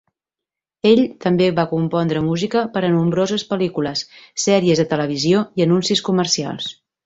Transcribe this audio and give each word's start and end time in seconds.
Ell 0.91 1.01
també 1.25 1.49
va 1.59 1.65
compondre 1.73 2.23
música 2.29 2.63
per 2.77 2.83
a 2.87 2.91
nombroses 2.95 3.45
pel·lícules, 3.53 4.03
sèries 4.47 4.83
de 4.83 4.87
televisió 4.97 5.45
i 5.63 5.69
anuncis 5.71 6.03
comercials. 6.11 6.77